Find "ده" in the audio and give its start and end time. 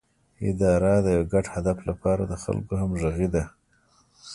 3.33-3.43